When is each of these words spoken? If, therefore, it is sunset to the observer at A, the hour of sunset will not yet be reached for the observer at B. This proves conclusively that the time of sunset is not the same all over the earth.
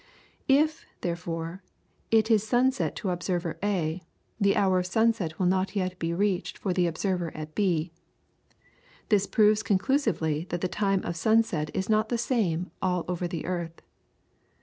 If, 0.47 0.87
therefore, 1.01 1.61
it 2.09 2.31
is 2.31 2.41
sunset 2.41 2.95
to 2.95 3.07
the 3.09 3.13
observer 3.13 3.59
at 3.61 3.63
A, 3.63 4.01
the 4.39 4.55
hour 4.55 4.79
of 4.79 4.87
sunset 4.87 5.37
will 5.37 5.45
not 5.45 5.75
yet 5.75 5.99
be 5.99 6.11
reached 6.11 6.57
for 6.57 6.73
the 6.73 6.87
observer 6.87 7.29
at 7.37 7.53
B. 7.53 7.91
This 9.09 9.27
proves 9.27 9.61
conclusively 9.61 10.47
that 10.49 10.61
the 10.61 10.67
time 10.67 11.03
of 11.03 11.15
sunset 11.15 11.69
is 11.75 11.87
not 11.87 12.09
the 12.09 12.17
same 12.17 12.71
all 12.81 13.05
over 13.07 13.27
the 13.27 13.45
earth. 13.45 13.79